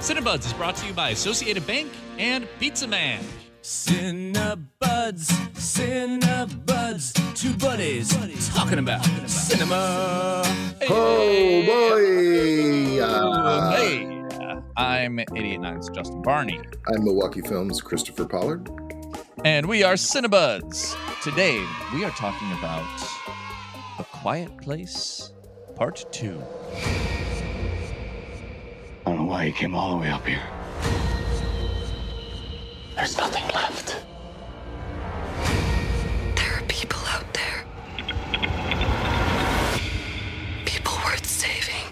[0.00, 3.22] Cinebuds is brought to you by Associated Bank and Pizza Man.
[3.62, 4.66] Cinebuds,
[5.52, 8.08] Cinebuds, two buddies
[8.54, 10.42] talking about cinema.
[10.88, 13.02] Oh boy!
[13.02, 14.06] Uh, hey,
[14.76, 18.70] I'm 88Nine's Justin Barney, I'm Milwaukee Films Christopher Pollard.
[19.44, 20.96] and we are Cinebuds.
[21.22, 21.62] Today,
[21.92, 22.86] we are talking about
[23.98, 25.32] A Quiet Place
[25.76, 26.42] Part 2.
[29.06, 30.42] I don't know why he came all the way up here.
[32.96, 33.96] There's nothing left.
[36.36, 37.64] There are people out there.
[40.66, 41.86] People worth saving.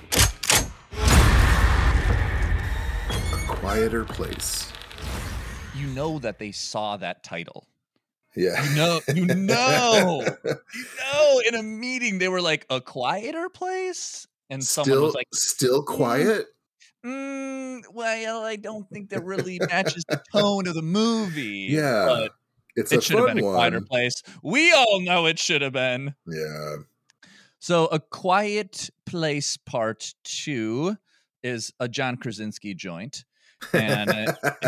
[3.33, 4.71] A quieter place.
[5.75, 7.67] You know that they saw that title.
[8.37, 8.63] Yeah.
[8.63, 14.27] You know, you know, you know, in a meeting, they were like, A Quieter Place?
[14.51, 16.47] And someone still, was like, still quiet.
[17.09, 21.69] Mm, well, I don't think that really matches the tone of the movie.
[21.71, 22.33] Yeah, but
[22.77, 23.87] it's it should have been a quieter one.
[23.87, 24.23] place.
[24.43, 26.15] We all know it should have been.
[26.27, 26.77] Yeah,
[27.59, 30.97] So, A Quiet Place Part Two
[31.43, 33.25] is a John Krasinski joint,
[33.73, 34.33] and uh,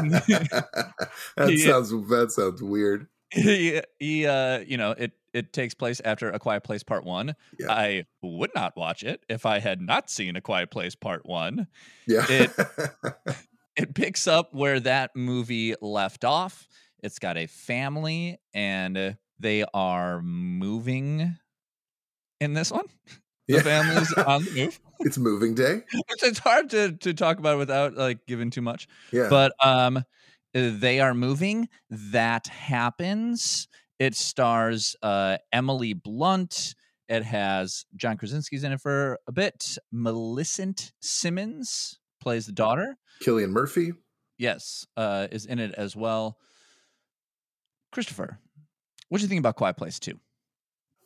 [1.36, 3.06] that sounds that sounds weird.
[3.33, 7.34] he, he, uh, you know, it it takes place after A Quiet Place Part One.
[7.59, 7.70] Yeah.
[7.73, 11.67] I would not watch it if I had not seen A Quiet Place Part One.
[12.06, 12.50] Yeah, It-
[13.77, 16.69] it picks up where that movie left off.
[17.03, 21.36] It's got a family and they are moving
[22.41, 22.86] in this one.
[23.48, 23.62] The Yeah.
[23.62, 24.81] family's on the move.
[25.01, 25.83] it's moving day.
[26.08, 28.86] Which it's hard to, to talk about without like giving too much.
[29.12, 30.05] Yeah, But um
[30.53, 31.69] they are moving.
[31.91, 33.69] That happens.
[34.00, 36.74] It stars uh Emily Blunt.
[37.08, 39.78] It has John Krasinski's in it for a bit.
[39.92, 42.96] Millicent Simmonds plays the daughter.
[43.22, 43.92] Cillian Murphy.
[44.38, 46.38] yes, uh, is in it as well.
[47.92, 48.38] Christopher,
[49.08, 50.18] what do you think about Quiet Place Two?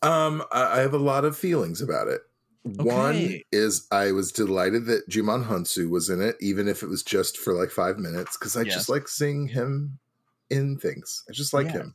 [0.03, 2.21] Um, I, have a lot of feelings about it.
[2.63, 7.03] One is I was delighted that Djimon Hounsou was in it, even if it was
[7.03, 8.75] just for like five minutes, because I Yes.
[8.75, 9.99] just like seeing him
[10.51, 11.25] in things.
[11.29, 11.73] I just like Yeah.
[11.73, 11.95] him.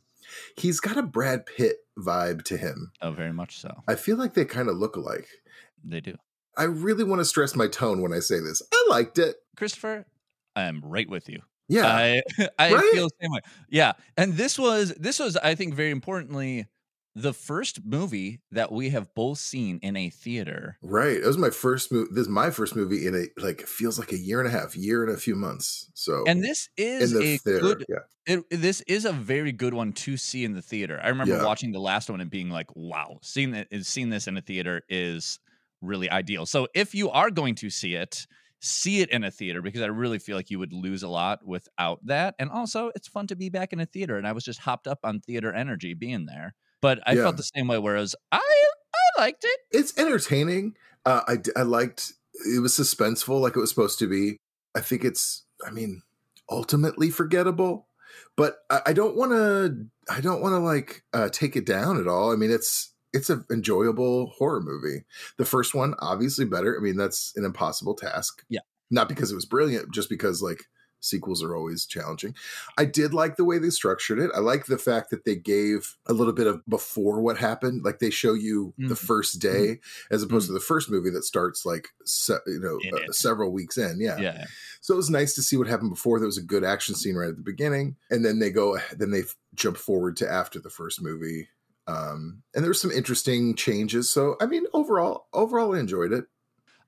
[0.56, 2.92] He's got a Brad Pitt vibe to him.
[3.02, 3.74] Oh, very much so.
[3.88, 5.28] I feel like they kind of look alike.
[5.84, 6.16] They do.
[6.56, 8.60] I really want to stress my tone when I say this.
[8.72, 9.36] I liked it.
[9.56, 10.04] Christopher,
[10.56, 11.40] I am right with you.
[11.68, 11.86] Yeah.
[11.86, 12.22] I
[12.58, 12.92] I Right?
[12.92, 13.40] feel the same way.
[13.68, 16.66] Yeah, and this was this was I think very importantly
[17.14, 20.80] the first movie that we have both seen in a theater.
[20.82, 21.16] right.
[21.16, 22.08] It was my first movie.
[22.12, 24.76] This is my first movie in a like feels like a year and a half,
[24.76, 25.90] year and a few months.
[25.94, 27.58] So And this is the a theater.
[27.58, 28.00] good yeah.
[28.26, 31.00] it, this is a very good one to see in the theater.
[31.02, 31.42] I remember Yeah.
[31.42, 34.82] watching the last one and being like, "Wow, seeing it, seeing this in a theater
[34.88, 35.38] is
[35.80, 38.26] really ideal." So if you are going to see it,
[38.60, 41.44] see it in a theater because I really feel like you would lose a lot
[41.46, 42.34] without that.
[42.38, 44.86] And also, it's fun to be back in a theater, and I was just hopped
[44.86, 46.54] up on theater energy being there.
[46.80, 47.24] But I Yeah.
[47.24, 47.78] felt the same way.
[47.78, 48.38] Whereas I
[48.94, 49.60] I liked it.
[49.70, 50.76] it's entertaining.
[51.04, 52.12] Uh, I I liked
[52.46, 54.36] it was suspenseful like it was supposed to be.
[54.74, 56.02] I think it's I mean
[56.50, 57.86] ultimately forgettable,
[58.36, 61.98] but I, I don't want to I don't want to like uh, take it down
[62.00, 62.32] at all.
[62.32, 65.04] I mean it's it's an enjoyable horror movie.
[65.36, 66.76] The first one obviously better.
[66.78, 68.44] I mean that's an impossible task.
[68.48, 68.60] Yeah.
[68.90, 70.64] not because it was brilliant, just because like
[71.00, 72.34] sequels are always challenging.
[72.78, 74.30] I did like the way they structured it.
[74.34, 77.82] I like the fact that they gave a little bit of before what happened.
[77.84, 78.98] Like they show you the Mhm.
[78.98, 82.94] first day as opposed to the first movie that starts like se- you know In
[82.94, 84.00] uh, several weeks in.
[84.00, 84.18] Yeah.
[84.20, 84.44] Yeah.
[84.80, 86.18] So it was nice to see what happened before.
[86.18, 89.10] There was a good action scene right at the beginning, and then they go then
[89.10, 89.24] they
[89.54, 91.48] jump forward to after the first movie.
[91.86, 94.10] Um, and there were some interesting changes.
[94.10, 96.26] So I mean, overall, overall, I enjoyed it.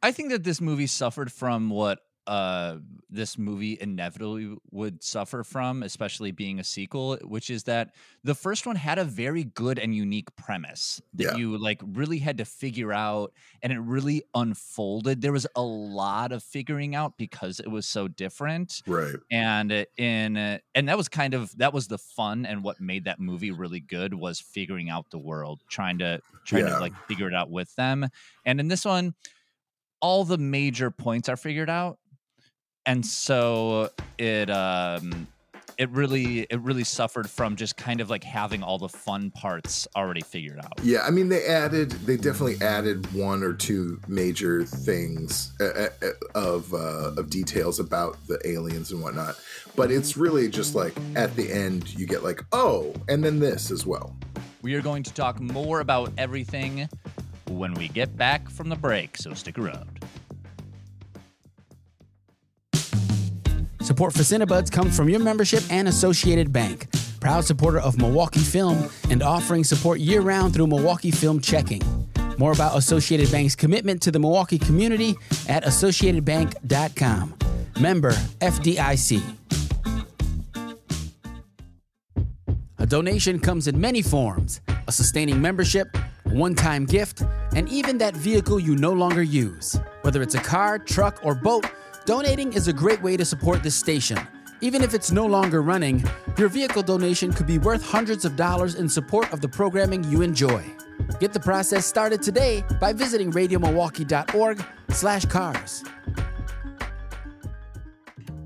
[0.02, 2.76] I think that this movie suffered from what uh
[3.10, 8.64] this movie inevitably would suffer from especially being a sequel which is that the first
[8.64, 11.36] one had a very good and unique premise that Yeah.
[11.36, 16.30] you like really had to figure out and it really unfolded there was a lot
[16.30, 19.16] of figuring out because it was so different Right.
[19.32, 22.80] and uh, in uh, and that was kind of that was the fun and what
[22.80, 26.74] made that movie really good was figuring out the world trying to trying Yeah.
[26.74, 28.06] to like figure it out with them
[28.44, 29.14] and in this one
[30.00, 31.98] all the major points are figured out
[32.86, 35.26] and so it um
[35.78, 39.88] it really it really suffered from just kind of like having all the fun parts
[39.96, 40.72] already figured out.
[40.82, 45.88] Yeah, I mean, they added, they definitely added one or two major things uh, uh,
[46.02, 49.40] uh, of uh, of details about the aliens and whatnot,
[49.74, 53.70] but it's really just like at the end you get like, oh, and then this
[53.70, 54.14] as well.
[54.62, 56.88] we are going to talk more about everything
[57.48, 60.04] when we get back from the break so stick around
[63.82, 66.86] Support for Cinebuds comes from your membership and Associated Bank,
[67.18, 71.82] proud supporter of Milwaukee Film and offering support year round through Milwaukee Film Checking.
[72.38, 75.16] More about Associated Bank's commitment to the Milwaukee community
[75.48, 77.34] at associatedbank.com.
[77.80, 79.20] Member FDIC.
[82.78, 85.88] A donation comes in many forms a sustaining membership,
[86.26, 87.22] a one time gift,
[87.56, 89.76] and even that vehicle you no longer use.
[90.02, 91.66] Whether it's a car, truck, or boat,
[92.04, 94.18] donating is a great way to support this station.
[94.60, 96.04] Even if it's no longer running,
[96.38, 100.22] your vehicle donation could be worth hundreds of dollars in support of the programming you
[100.22, 100.64] enjoy.
[101.18, 105.82] Get the process started today by visiting radiomilwaukee.org slash cars.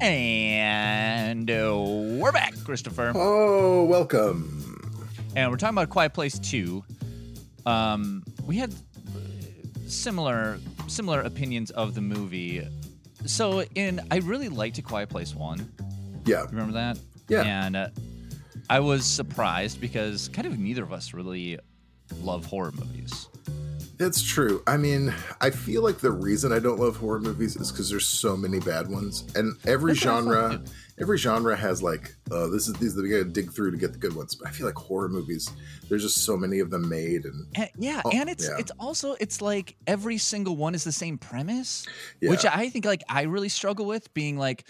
[0.00, 1.74] And uh,
[2.20, 3.12] we're back, Christopher.
[3.14, 5.18] Oh, welcome.
[5.34, 6.84] and we're talking about Quiet Place Two.
[7.64, 9.18] Um, we had uh,
[9.86, 12.66] similar similar opinions of the movie.
[13.26, 15.70] So, in I really liked A Quiet Place One.
[16.24, 16.44] Yeah.
[16.50, 16.98] Remember that?
[17.28, 17.42] Yeah.
[17.42, 17.88] And uh,
[18.68, 21.58] I was surprised because kind of neither of us really
[22.22, 23.28] love horror movies.
[23.98, 24.62] That's true.
[24.66, 28.06] I mean, I feel like the reason I don't love horror movies is because there's
[28.06, 30.64] so many bad ones, and every That's what I thought, genre,
[31.00, 33.92] every genre has like, oh, this is these that we gotta dig through to get
[33.92, 34.34] the good ones.
[34.34, 35.50] But I feel like horror movies,
[35.88, 38.56] there's just so many of them made, and And, yeah, Oh, and it's yeah.
[38.58, 41.86] it's also it's like every single one is the same premise,
[42.20, 44.66] which I think like I really struggle with being like,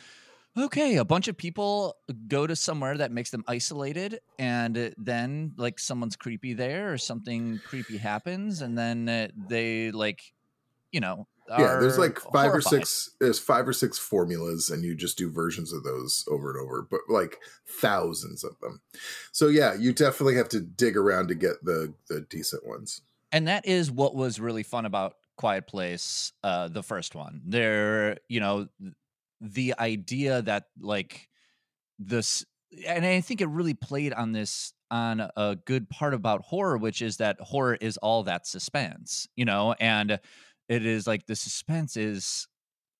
[0.56, 1.96] okay, a bunch of people
[2.28, 7.60] go to somewhere that makes them isolated, and then like someone's creepy there or something
[7.64, 10.20] creepy happens, and then uh, they like,
[10.92, 13.10] you know, yeah, there's like five or six.
[13.20, 16.82] There's five or six formulas, and you just do versions of those over and over,
[16.90, 17.38] but like
[17.68, 18.80] thousands of them.
[19.32, 23.02] So yeah, you definitely have to dig around to get the the decent ones.
[23.32, 28.16] and that is what was really fun about quiet place uh the first one there
[28.28, 28.66] you know
[29.40, 31.28] the idea that like
[31.98, 32.44] this
[32.86, 37.02] and i think it really played on this on a good part about horror which
[37.02, 40.20] is that horror is all that suspense you know and
[40.68, 42.48] it is like the suspense is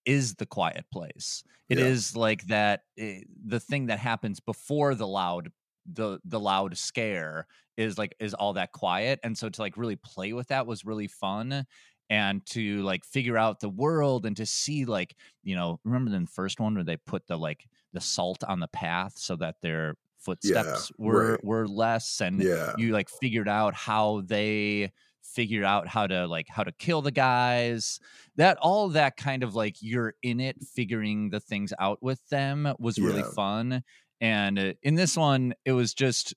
[0.05, 2.17] is the quiet place It is Yeah.
[2.17, 5.51] like that eh, the thing that happens before the loud
[5.87, 7.47] the the loud scare
[7.77, 10.85] is like is all that quiet and so to like really play with that was
[10.85, 11.67] really fun
[12.09, 16.25] and to like figure out the world and to see like you know remember in
[16.25, 19.57] the first one where they put the like the salt on the path so that
[19.61, 21.41] their footsteps were right.
[21.43, 24.93] were less and Yeah, you like figured out how they
[25.23, 27.99] figured out how to like how to kill the guys
[28.37, 32.73] that all that kind of like you're in it figuring the things out with them
[32.79, 33.33] was really Yeah.
[33.35, 33.83] fun
[34.21, 36.35] and uh, in this one it was just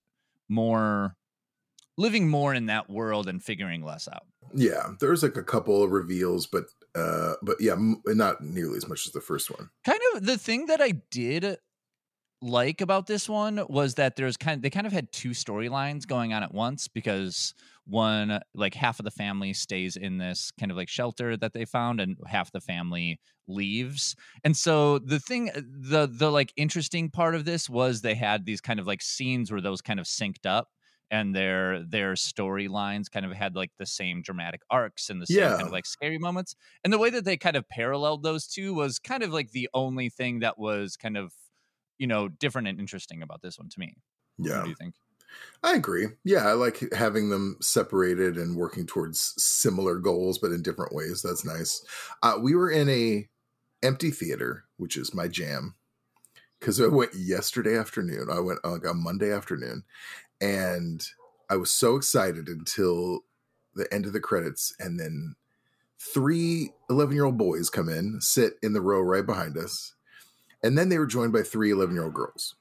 [0.48, 1.16] more
[2.00, 4.24] living more in that world and figuring less out
[4.54, 4.94] yeah.
[5.00, 6.66] There's like a couple of reveals, but
[6.96, 9.70] uh, but yeah, m- not nearly as much as the first one.
[9.86, 11.58] kind of the thing that I did
[12.42, 16.08] like about this one was that there's kind of, they kind of had two storylines
[16.08, 17.54] going on at once because
[17.86, 21.66] one like half of the family stays in this kind of like shelter that they
[21.66, 24.16] found and half the family leaves.
[24.44, 28.62] And so the thing the the like interesting part of this was they had these
[28.62, 30.70] kind of like scenes where those kind of synced up
[31.12, 35.54] and their their storylines kind of had like the same dramatic arcs and the same
[35.54, 38.74] kind of like scary moments and the way that they kind of paralleled those two
[38.74, 41.34] was kind of like the only thing that was kind of
[41.98, 43.96] you know different and interesting about this one to me
[44.52, 44.96] what Yeah, do you think
[45.64, 46.08] I agree.
[46.24, 51.22] Yeah, I like having them separated and working towards similar goals, but in different ways.
[51.22, 51.86] That's nice.
[52.24, 53.30] Uh, we were in a
[53.84, 55.76] empty theater, which is my jam,
[56.60, 58.30] because I went yesterday afternoon.
[58.32, 59.84] I went like on Monday afternoon,
[60.42, 61.06] and
[61.50, 63.22] I was so excited until
[63.76, 65.36] the end of the credits, and then
[66.00, 69.94] three 11 year old boys come in, sit in the row right behind us,
[70.64, 72.56] and then they were joined by three 11 year old girls.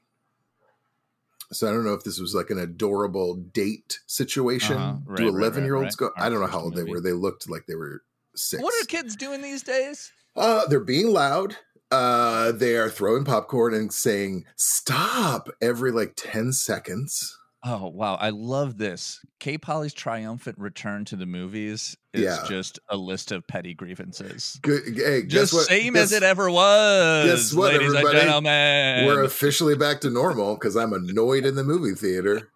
[1.50, 4.76] So I don't know if this was like an adorable date situation.
[4.76, 4.98] Uh-huh.
[5.06, 6.10] Right, Do right, right, 11 year olds right.
[6.14, 6.22] go?
[6.22, 7.00] I don't know how first old they were.
[7.00, 8.02] They looked like they were
[8.34, 8.62] six.
[8.62, 11.56] what are kids doing these days Uh, they're being loud.
[11.90, 17.37] Uh, they are throwing popcorn and saying "stop" every like ten seconds.
[17.64, 22.44] Oh wow i love this k polly's triumphant return to the movies is Yeah.
[22.48, 24.82] just a list of petty grievances Good.
[24.96, 25.66] Hey, just what?
[25.66, 30.10] same Guess- as it ever was guess what, ladies and gentlemen We're officially back to
[30.10, 32.50] normal because I'm annoyed in the movie theater.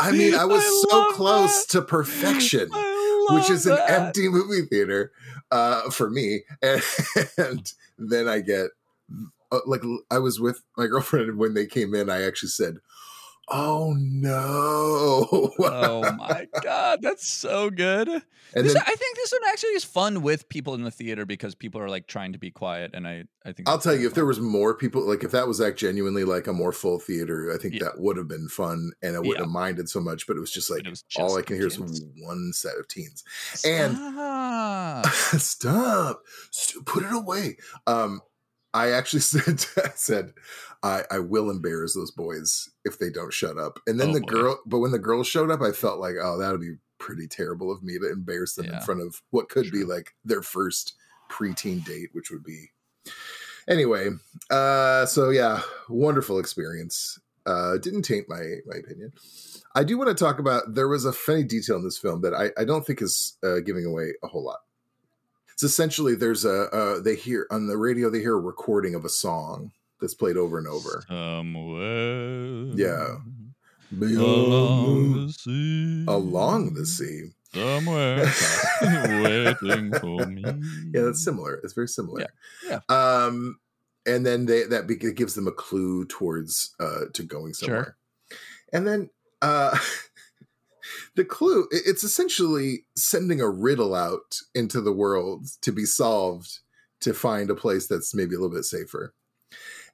[0.00, 1.72] I mean, I was I so close that.
[1.72, 2.68] to perfection.
[3.30, 5.12] Which is an empty movie theater
[5.50, 6.42] uh, for me.
[6.62, 6.82] And,
[7.36, 8.68] and then I get
[9.52, 12.08] uh, like I was with my girlfriend when they came in.
[12.10, 12.78] I actually said,
[13.50, 15.26] Oh no!
[15.60, 18.08] oh my god, that's so good.
[18.08, 21.24] And This- then I think this one actually is fun with people in the theater
[21.26, 24.06] because people are like trying to be quiet, and I I think I'll tell you,
[24.06, 26.98] if there was more people, like if that was like genuinely like a more full
[26.98, 27.84] theater, I think Yeah.
[27.84, 29.42] that would have been fun, and I wouldn't Yeah.
[29.44, 30.26] have minded so much.
[30.26, 31.78] But it was just like was all I can hear is
[32.18, 33.24] one set of teens.
[33.64, 35.06] and- Stop.
[35.38, 36.22] Stop,
[36.86, 37.56] put it away.
[37.86, 38.20] Um,
[38.74, 40.32] I actually said, I said,
[40.82, 43.80] I, I will embarrass those boys if they don't shut up.
[43.86, 44.26] And then Oh, the boy.
[44.26, 47.26] girl, but when the girls showed up, I felt like, oh, that would be pretty
[47.28, 50.94] terrible of me to embarrass them in front of what could be like their first
[51.30, 52.70] preteen date, which would be
[53.68, 54.10] anyway.
[54.50, 57.18] Uh, so yeah, wonderful experience.
[57.46, 59.12] Uh, didn't taint my my opinion.
[59.74, 60.74] I do want to talk about.
[60.74, 63.60] There was a funny detail in this film that I, I don't think is uh,
[63.60, 64.58] giving away a whole lot.
[65.58, 69.04] It's essentially there's a uh, they hear on the radio they hear a recording of
[69.04, 71.02] a song that's played over and over.
[71.08, 72.70] Somewhere.
[72.76, 73.16] Yeah.
[73.90, 76.04] Along the sea.
[76.06, 77.30] Along the sea.
[77.52, 78.32] Somewhere
[79.64, 80.44] waiting for me.
[80.94, 81.54] Yeah, that's similar.
[81.64, 82.26] It's very similar.
[82.64, 83.58] Yeah, Um,
[84.06, 87.96] and then they that be, it gives them a clue towards uh to going somewhere.
[88.72, 89.10] And then
[89.42, 89.76] uh
[91.18, 96.60] the clue it's essentially sending a riddle out into the world to be solved
[97.00, 99.14] to find a place that's maybe a little bit safer.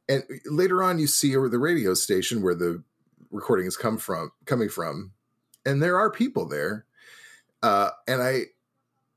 [0.07, 2.85] And later on you see the radio station where the
[3.31, 5.13] recording is come from coming from
[5.65, 6.85] and there are people there.
[7.63, 8.43] Uh and I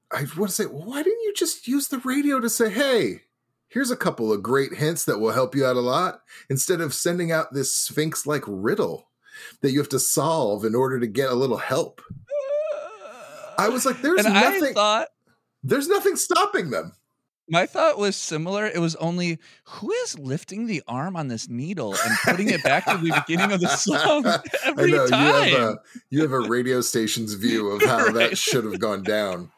[0.10, 3.24] I want to say, why didn't you just use the radio to say, hey,
[3.68, 6.94] here's a couple of great hints that will help you out a lot, instead of
[6.94, 9.10] sending out this Sphinx like riddle
[9.62, 12.02] that you have to solve in order to get a little help?
[13.58, 15.08] I was like, there's and nothing, I thought
[15.64, 16.94] there's nothing stopping them.
[17.50, 18.68] my thought was similar.
[18.68, 22.86] It was only who is lifting the arm on this needle and putting it back
[22.86, 24.26] to the beginning of the song
[24.64, 25.48] every I know time.
[25.48, 25.80] you have a
[26.12, 29.50] you have a radio station's view of how that should have gone down.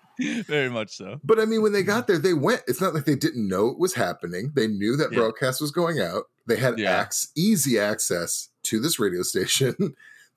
[0.48, 1.20] Very much so.
[1.24, 2.62] But I mean, when they got there, they went.
[2.68, 4.52] It's not like they didn't know it was happening.
[4.54, 5.20] They knew that Yeah.
[5.20, 6.24] broadcast was going out.
[6.48, 7.06] They had Yeah.
[7.06, 9.76] ac- easy access to this radio station.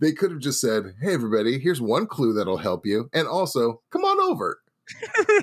[0.01, 3.81] they could have just said, "Hey, everybody, here's one clue that'll help you, and also
[3.91, 4.61] come on over."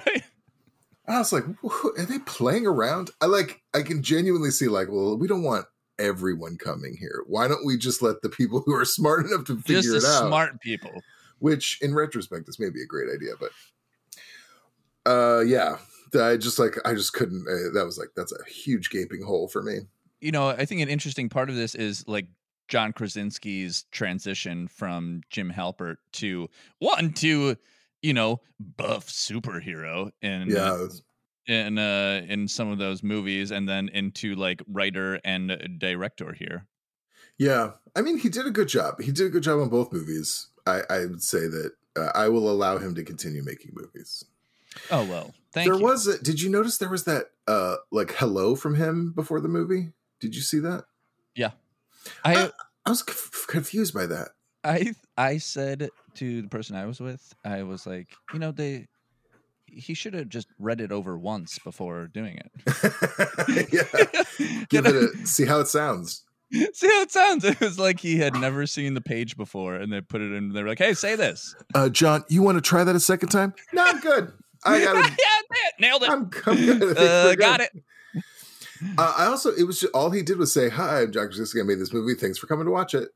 [0.05, 0.23] right.
[1.07, 3.61] I was like, "Are they playing around?" I like.
[3.73, 5.65] I can genuinely see, like, well, we don't want
[5.97, 7.23] everyone coming here.
[7.27, 10.09] Why don't we just let the people who are smart enough to figure Just it
[10.09, 10.27] out?
[10.27, 10.91] smart people.
[11.39, 13.51] which in retrospect is maybe a great idea but
[15.05, 15.77] uh yeah
[16.21, 19.47] i just like i just couldn't uh, that was like that's a huge gaping hole
[19.47, 19.79] for me
[20.21, 22.27] you know, I think an interesting part of this is like
[22.69, 27.57] John Krasinski's transition from Jim Halpert to one to
[28.01, 30.87] you know buff superhero in yeah
[31.47, 36.67] in uh in some of those movies, and then into like writer and director here.
[37.37, 37.71] yeah.
[37.95, 39.01] I mean he did a good job.
[39.01, 40.47] He did a good job on both movies.
[40.65, 44.23] I i would say that uh, i will allow him to continue making movies.
[44.91, 45.83] Oh well, thank there you.
[45.83, 49.47] was a, did you notice there was that uh like hello from him before the
[49.47, 49.89] movie?
[50.19, 50.85] Did you see that
[52.23, 52.51] I
[52.85, 54.29] i was c- confused by that
[54.63, 58.87] I I said to the person I was with, I was like, you know, they
[59.67, 62.51] he should have just read it over once before doing it.
[63.71, 66.23] yeah give it a see how it sounds
[66.73, 67.45] See how it sounds?
[67.45, 70.51] It was like he had never seen the page before, and they put it in.
[70.51, 73.29] They were like, "Hey, say this." uh john you want to try that a second
[73.29, 74.33] time no i'm good
[74.65, 75.15] i got yeah,
[75.51, 76.09] it nailed it.
[76.09, 76.97] I'm, I'm good.
[76.97, 77.69] Uh, got good.
[77.73, 77.83] it.
[78.97, 81.59] Uh, I also, it was just, all he did was say, "Hi, I'm John Krasinski.
[81.59, 82.13] I made this movie.
[82.15, 83.09] Thanks for coming to watch it."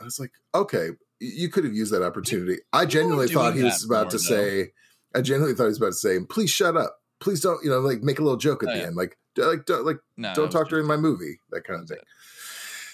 [0.00, 3.84] I was like, "Okay, you could have used that opportunity." I genuinely thought he was
[3.84, 4.22] about more, to though.
[4.22, 4.72] say,
[5.14, 7.80] "I genuinely thought he was about to say, please shut up, please don't, you know,
[7.80, 8.86] like make a little joke at Oh, the yeah.
[8.86, 11.98] end, like, like, don't, like, No, don't talk during my movie, that kind of thing."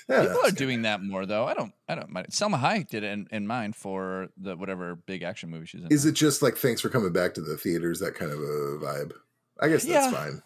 [0.08, 0.56] Yeah, People are good.
[0.56, 1.46] doing that more though.
[1.46, 1.72] I don't.
[1.88, 2.26] I don't mind.
[2.28, 5.88] Salma Hayek did it in, in mind for the whatever big action movie she's in.
[5.90, 8.00] Is it just like thanks for coming back to the theaters?
[8.00, 9.12] That kind of a vibe.
[9.60, 10.00] I guess Yeah.
[10.02, 10.42] that's fine.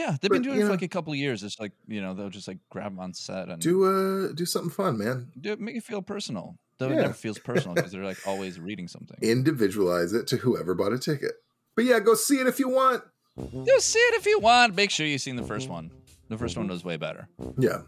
[0.00, 1.42] Yeah, they've but, been doing it for know- like a couple of years.
[1.42, 4.46] It's like you know they'll just like grab them on set and Do uh, do
[4.46, 5.30] something fun, man.
[5.40, 6.56] do it, make it feel personal.
[6.78, 7.02] Though it Yeah.
[7.02, 9.18] never feels personal because they're like always reading something.
[9.22, 11.32] Individualize it to whoever bought a ticket.
[11.76, 13.02] But yeah, go see it if you want.
[13.36, 14.74] Go see it if you want.
[14.74, 15.90] Make sure you've seen the first one.
[16.28, 17.28] The first one was way better.
[17.58, 17.82] Yeah.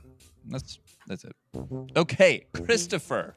[0.47, 1.33] That's that's it.
[1.97, 3.35] Okay, Christopher.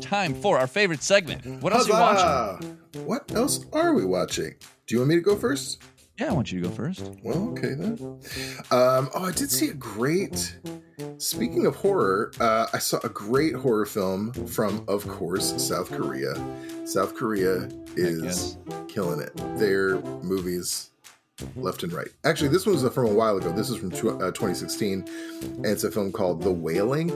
[0.00, 1.44] Time for our favorite segment.
[1.62, 2.78] What else are you watching?
[3.04, 4.54] What else are we watching?
[4.86, 5.82] Do you want me to go first?
[6.18, 7.10] Yeah, I want you to go first.
[7.24, 7.98] Well, okay then.
[8.70, 10.56] Um, oh, I did see a great.
[11.18, 16.34] Speaking of horror, uh, I saw a great horror film from, of course, South Korea.
[16.84, 19.34] South Korea is killing it.
[19.58, 20.90] Their movies,
[21.56, 22.08] left and right.
[22.24, 23.50] Actually, this one was from a while ago.
[23.50, 25.04] This is from tw- uh, 2016,
[25.42, 27.10] and it's a film called The Wailing.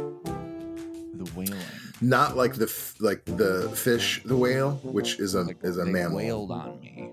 [1.19, 1.59] The wailing.
[2.01, 5.85] Not like the f- like the fish, the whale, which is a Like, is a
[5.85, 6.17] they mammal.
[6.19, 7.11] wailed on me.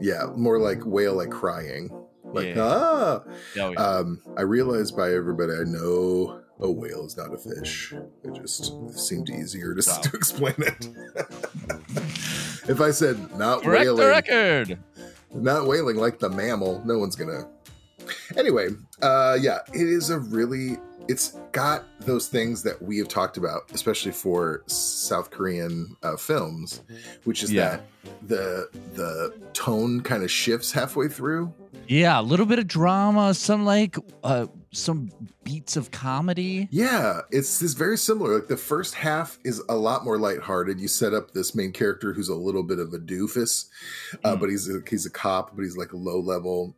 [0.00, 1.90] Yeah, more like whale, like crying.
[2.24, 2.62] Like Yeah.
[2.64, 3.22] ah.
[3.26, 3.68] Oh, yeah.
[3.70, 7.92] Um, I realized by everybody I know a whale is not a fish.
[8.22, 10.00] It just seemed easier to, Wow.
[10.00, 10.88] to explain it.
[12.68, 14.78] if I said not Correct the record.
[15.34, 17.46] not whaling like the mammal, no one's gonna.
[18.36, 18.68] Anyway,
[19.02, 20.78] uh, yeah, it is a really.
[21.06, 26.82] It's got those things that we have talked about, especially for South Korean uh, films,
[27.24, 27.76] which is Yeah.
[27.76, 27.82] that
[28.26, 31.52] the the tone kind of shifts halfway through.
[31.86, 35.10] Yeah, a little bit of drama, some like uh some
[35.44, 36.68] beats of comedy.
[36.70, 38.34] Yeah, it's this very similar.
[38.36, 40.80] Like the first half is a lot more lighthearted.
[40.80, 43.66] You set up this main character who's a little bit of a doofus,
[44.24, 44.40] uh, Mm.
[44.40, 46.74] but he's a, he's a cop, but he's like a low level.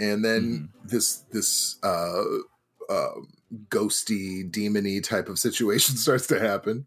[0.00, 2.22] And then this this uh,
[2.92, 3.20] uh,
[3.68, 6.86] ghosty, demony type of situation starts to happen,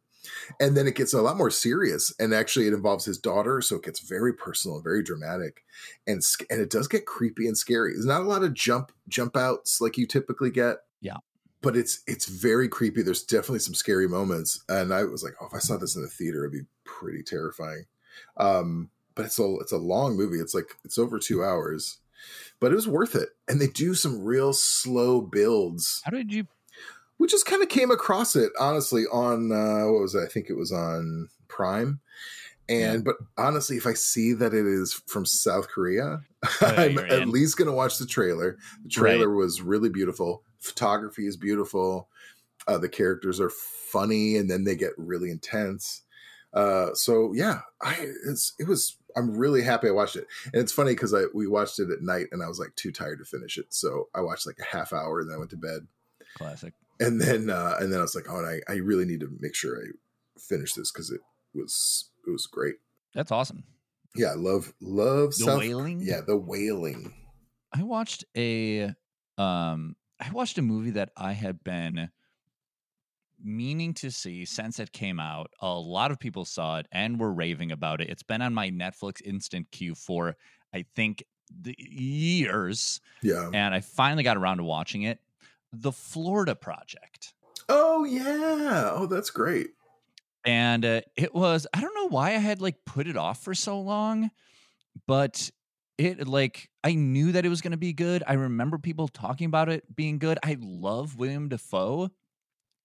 [0.59, 2.13] and then it gets a lot more serious.
[2.19, 5.63] And actually, it involves his daughter, so it gets very personal, and very dramatic,
[6.07, 7.93] and and it does get creepy and scary.
[7.93, 11.17] There's not a lot of jump jump outs like you typically get Yeah,
[11.61, 13.01] but it's it's very creepy.
[13.01, 16.01] There's definitely some scary moments, and I was like, oh, if I saw this in
[16.01, 17.85] the theater, it'd be pretty terrifying.
[18.37, 20.37] Um, but it's a it's a long movie.
[20.37, 21.97] It's like it's over two hours,
[22.59, 23.29] but it was worth it.
[23.47, 26.01] And they do some real slow builds.
[26.05, 26.47] How did you
[27.19, 30.23] We just kind of came across it honestly on uh, what was it?
[30.23, 31.99] I think it was on Prime.
[32.67, 36.21] And but honestly, if I see that it is from South Korea,
[36.61, 37.29] Oh, I'm at in.
[37.29, 38.57] least going to watch the trailer.
[38.83, 40.43] The trailer was really beautiful.
[40.59, 42.09] Photography is beautiful.
[42.67, 46.01] Uh, the characters are funny, and then they get really intense.
[46.53, 48.97] Uh, so yeah, I it's it was.
[49.15, 52.01] I'm really happy I watched it, and it's funny because I we watched it at
[52.01, 54.65] night, and I was like too tired to finish it, so I watched like a
[54.75, 55.87] half hour, and then I went to bed,
[56.35, 56.73] classic?
[56.99, 59.29] and then uh, and then I was like, oh, and I I really need to
[59.39, 59.87] make sure I
[60.39, 61.21] finish this because it
[61.53, 62.75] was it was great.
[63.13, 63.63] That's awesome.
[64.15, 65.59] Yeah, I love love The South.
[65.59, 66.01] wailing.
[66.01, 67.13] Yeah, the wailing.
[67.73, 68.93] I watched a
[69.37, 72.09] um I watched a movie that I had been
[73.45, 75.51] meaning to see since it came out.
[75.61, 78.09] A lot of people saw it and were raving about it.
[78.09, 80.35] It's been on my Netflix instant queue for
[80.73, 81.23] I think
[81.61, 83.49] the years Yeah.
[83.53, 85.19] and I finally got around to watching it.
[85.71, 87.33] The Florida Project.
[87.69, 88.89] Oh yeah.
[88.93, 89.69] Oh, that's great.
[90.45, 93.55] and uh, it was i don't know why i had like put it off for
[93.55, 94.29] so long
[95.07, 95.49] but
[95.97, 99.45] it like i knew that it was going to be good i remember people talking
[99.47, 102.11] about it being good i love willem dafoe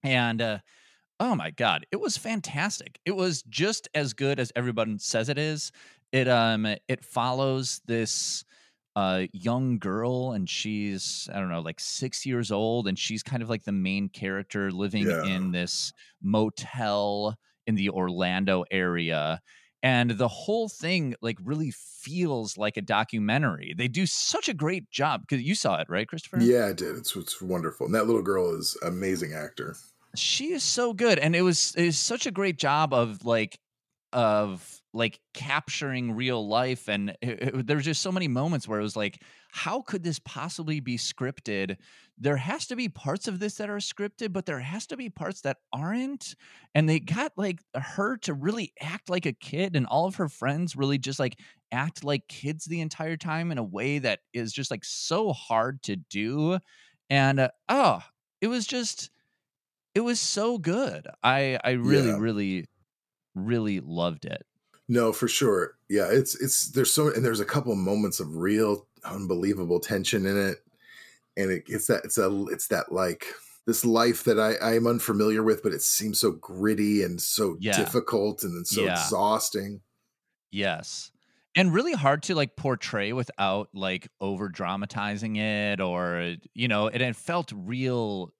[0.02, 0.58] and uh,
[1.18, 2.98] oh my god it was fantastic.
[3.04, 5.72] It was just as good as everyone says it is.
[6.12, 8.44] It um it follows this
[8.96, 13.40] uh young girl and she's i don't know like six years old and she's kind
[13.40, 15.22] of like the main character living Yeah.
[15.22, 17.36] in this motel
[17.68, 19.40] in the orlando area
[19.82, 24.90] and the whole thing like really feels like a documentary they do such a great
[24.90, 26.96] job because you saw it right christopher Yeah, I did.
[26.96, 27.86] It's it's wonderful.
[27.86, 29.76] And that little girl is amazing actor.
[30.16, 33.58] she is so good and it was it is such a great job of like
[34.12, 38.82] of like capturing real life and it, it- there's just so many moments where it
[38.82, 41.76] was like how could this possibly be scripted
[42.18, 45.08] there has to be parts of this that are scripted but there has to be
[45.10, 46.34] parts that aren't
[46.74, 50.28] and they got like her to really act like a kid and all of her
[50.28, 51.38] friends really just like
[51.72, 55.82] act like kids the entire time in a way that is just like so hard
[55.82, 56.58] to do
[57.08, 58.00] and uh, oh
[58.40, 59.10] it was just
[59.94, 62.14] it was so good i i really Yeah.
[62.14, 62.66] really
[63.34, 64.42] really loved it
[64.88, 65.78] No, for sure.
[65.88, 70.36] Yeah, it's it's there's so and there's a couple moments of real unbelievable tension in
[70.38, 70.58] it,
[71.36, 73.26] and it, it's that it's a it's that like
[73.66, 77.72] this life that I I'm unfamiliar with, but it seems so gritty and so Yeah.
[77.76, 78.88] difficult and then so Yeah.
[78.88, 79.82] exhausting.
[80.50, 81.10] Yes.
[81.56, 87.02] And really hard to like portray without like over dramatizing it or you know, and
[87.02, 88.32] it felt real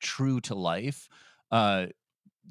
[0.00, 1.08] true to life.
[1.50, 1.88] Uh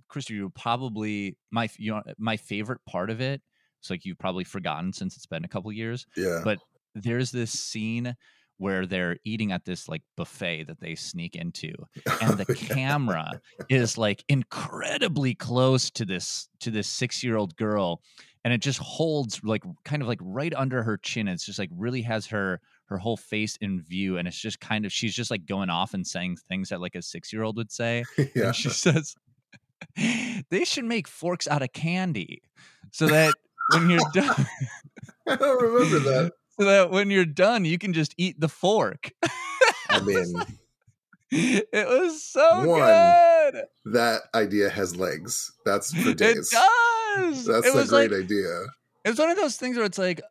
[0.10, 3.42] Christopher, you probably my you know my favorite part of it.
[3.82, 6.08] It's like you've probably forgotten since it's been a couple years.
[6.16, 6.60] Yeah, But
[6.96, 8.16] there's this scene
[8.58, 11.74] where they're eating at this like buffet that they sneak into
[12.08, 13.32] oh, and the camera
[13.70, 18.02] is like incredibly close to this to this six year old girl
[18.44, 21.70] and it just holds like kind of like right under her chin it's just like
[21.76, 25.32] really has her her whole face in view and it's just kind of she's just
[25.32, 28.04] like going off and saying things that like a six year old would say
[28.36, 28.48] yeah.
[28.48, 29.16] and she says
[30.50, 32.42] they should make forks out of candy
[32.92, 33.34] so that
[33.72, 34.48] when you're done
[35.28, 36.32] I don't remember that.
[36.60, 39.12] So that when you're done you can just eat the fork
[39.90, 40.36] I mean,
[41.32, 43.66] it was so One, good.
[43.86, 45.52] That idea has legs.
[45.66, 46.52] That's for days.
[46.52, 47.46] It does.
[47.46, 48.66] That's it a great like, idea.
[49.06, 50.22] It was one of those things where it's like,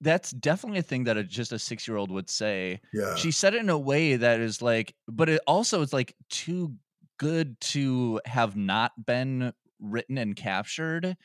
[0.00, 2.80] that's definitely a thing that a, just a six year old would say.
[2.92, 3.14] Yeah.
[3.14, 6.74] She said it in a way that is like, but it also is like too
[7.18, 11.16] good to have not been written and captured.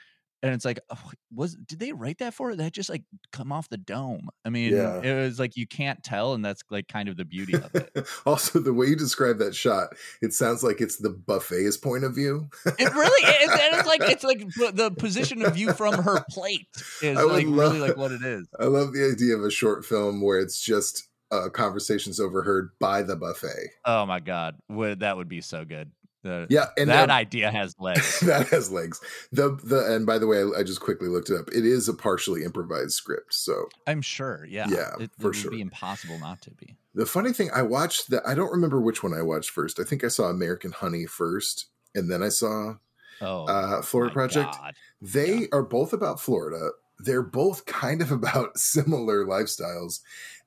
[0.43, 2.51] And it's like, oh, was did they write that for?
[2.51, 2.57] it?
[2.57, 4.29] That just like come off the dome.
[4.45, 5.01] I mean, Yeah.
[5.01, 8.07] it was like you can't tell, and that's like kind of the beauty of it.
[8.25, 12.13] also, the way you describe that shot, it sounds like it's the buffet's point of
[12.13, 12.49] view.
[12.65, 13.49] It really is.
[13.49, 14.41] And it's like it's like
[14.75, 16.67] the position of view from her plate
[17.01, 18.47] is I like love- really like what it is.
[18.59, 23.01] I love the idea of a short film where it's just uh, conversations overheard by
[23.01, 23.71] the buffet.
[23.83, 25.91] Oh my god, would that would be so good.
[26.23, 28.19] The, Yeah, and that uh, idea has legs.
[28.21, 28.99] that has legs.
[29.31, 31.49] The the and by the way, I, I just quickly looked it up.
[31.49, 33.33] It is a partially improvised script.
[33.33, 34.45] So I'm sure.
[34.49, 34.67] Yeah.
[34.69, 35.51] Yeah, it, for it would sure.
[35.51, 36.75] be impossible not to be.
[36.95, 38.23] the funny thing, I watched that.
[38.27, 39.79] I don't remember which one I watched first.
[39.79, 42.75] I think I saw American Honey first, and then I saw
[43.21, 44.55] Oh, uh, Florida Project.
[44.59, 44.75] God.
[45.01, 46.69] They are both about Florida.
[46.99, 50.01] They're both kind of about similar lifestyles,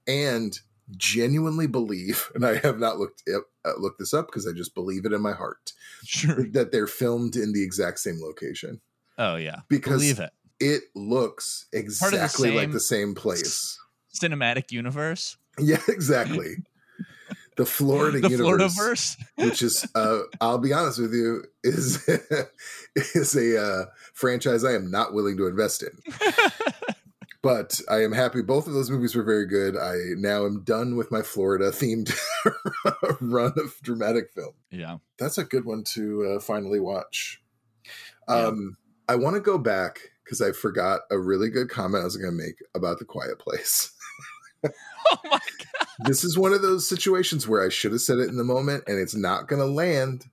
[0.07, 0.59] and
[0.97, 2.31] genuinely believe.
[2.35, 5.13] And I have not looked up, uh, looked this up because I just believe it
[5.13, 5.73] in my heart
[6.05, 6.47] Sure.
[6.53, 8.81] that they're filmed in the exact same location.
[9.19, 9.61] Oh yeah.
[9.69, 10.31] Because Believe it.
[10.61, 13.79] It looks of the exactly like the same place.
[14.15, 15.37] Cinematic universe.
[15.59, 16.57] Yeah, exactly.
[17.57, 19.17] The Florida the universe, Floridaverse.
[19.45, 22.09] which is, uh, I'll be honest with you, is
[22.97, 25.91] is a uh, franchise I am not willing to invest in.
[27.43, 28.43] But I am happy.
[28.43, 29.77] Both of those movies were very good.
[29.77, 32.15] I now am done with my Florida themed
[33.21, 34.53] run of dramatic film.
[34.71, 34.99] yeah.
[35.19, 37.43] That's a good one to uh, finally watch.
[38.29, 38.35] Yeah.
[38.35, 38.77] Um,
[39.09, 42.31] I want to go back because I forgot a really good comment I was going
[42.31, 43.93] to make about The Quiet Place.
[45.17, 45.87] Oh my god.
[46.07, 48.85] this is one of those situations where I should have said it in the moment
[48.87, 50.25] and it's not going to land.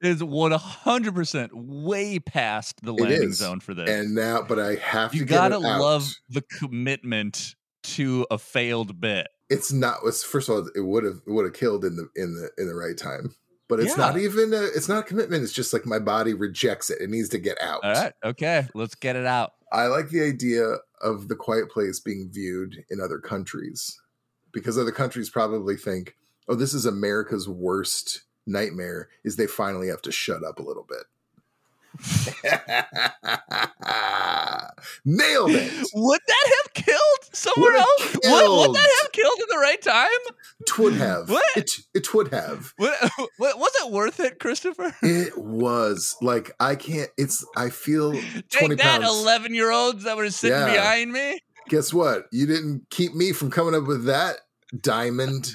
[0.00, 3.88] Is one hundred percent way past the landing zone for this.
[3.90, 9.00] And now, but I have you to get gotta love the commitment to a failed
[9.00, 9.28] bit.
[9.50, 9.98] It's not.
[10.04, 12.66] It's, first of all, it would have would have killed in the in the in
[12.68, 13.34] the right time.
[13.68, 13.96] But it's Yeah.
[14.06, 14.52] not even.
[14.52, 15.42] A, it's not a commitment.
[15.44, 17.00] It's just like my body rejects it.
[17.00, 17.80] It needs to get out.
[17.84, 18.12] All right.
[18.24, 18.66] Okay.
[18.74, 19.52] Let's get it out.
[19.70, 23.98] I like the idea of the Quiet Place being viewed in other countries
[24.52, 26.16] because other countries probably think,
[26.48, 30.86] "Oh, this is America's worst nightmare." Is they finally have to shut up a little
[30.88, 31.04] bit.
[35.04, 35.86] Nailed it.
[35.94, 36.98] Would that have killed
[37.32, 38.16] somewhere Would else?
[38.24, 40.08] Would, would that have killed at the right time?
[40.68, 41.28] Twould have.
[41.28, 41.44] What?
[41.56, 42.72] It, it would have.
[42.78, 42.92] Wa-
[43.38, 44.94] was it worth it, Christopher?
[45.02, 47.10] It was like I can't.
[47.16, 47.44] It's.
[47.56, 48.12] I feel
[48.48, 50.72] Take that, eleven-year-olds that were sitting Yeah.
[50.72, 51.40] behind me.
[51.68, 52.26] Guess what?
[52.32, 54.36] You didn't keep me from coming up with that
[54.80, 55.54] diamond.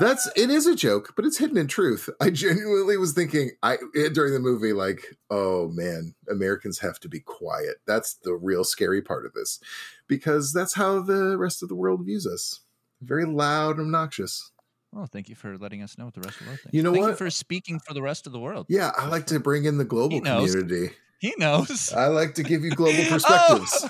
[0.00, 2.08] That's it is a joke, but it's hidden in truth.
[2.20, 3.78] I genuinely was thinking I
[4.12, 7.76] during the movie, like, oh man, Americans have to be quiet.
[7.86, 9.58] That's the real scary part of this,
[10.06, 12.60] because that's how the rest of the world views us.
[13.02, 14.52] Very loud, and obnoxious.
[14.92, 16.74] Well, thank you for letting us know what the rest of the world thinks.
[16.74, 17.10] You know thank what?
[17.10, 18.66] you for speaking for the rest of the world.
[18.68, 20.94] Yeah, I like to bring in the global community.
[21.18, 21.92] He knows.
[21.92, 23.08] I like to give you global Oh.
[23.08, 23.88] perspectives.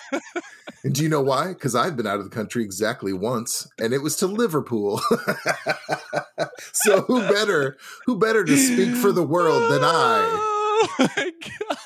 [0.85, 1.49] And do you know why?
[1.49, 5.01] Because I've been out of the country exactly once, and it was to Liverpool.
[6.73, 10.25] so who better, who better to speak for the world than I?
[10.31, 11.79] Oh my god.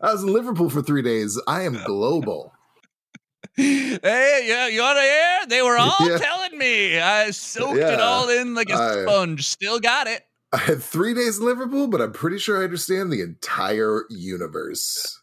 [0.00, 1.40] I was in Liverpool for three days.
[1.46, 2.52] I am global.
[3.54, 3.98] Hey,
[4.48, 5.38] yeah, you want to hear?
[5.48, 6.16] They were all Yeah.
[6.18, 6.98] telling me.
[6.98, 9.46] I soaked it all in like a I- sponge.
[9.46, 10.22] Still got it.
[10.52, 15.20] I had three days in Liverpool, but I'm pretty sure I understand the entire universe.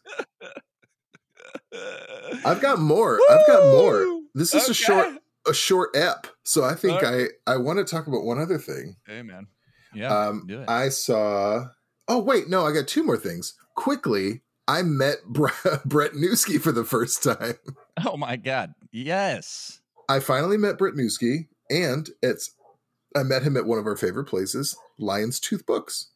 [2.44, 3.20] I've got more.
[3.30, 4.22] I've got more.
[4.34, 5.14] This is a short,
[5.46, 6.26] a short ep.
[6.42, 8.96] So I think All I I want to talk about one other thing.
[9.06, 9.46] Hey, man.
[9.94, 10.46] Yeah, um.
[10.68, 11.66] I saw.
[12.08, 13.54] Oh wait, no, I got two more things.
[13.76, 15.48] Quickly, I met Bre-
[15.84, 17.54] Brett Newski for the first time.
[18.04, 18.74] oh my god.
[18.92, 19.80] Yes.
[20.08, 22.52] I finally met Brett Newski, and it's
[23.16, 26.10] I met him at one of our favorite places, Lion's Tooth Books.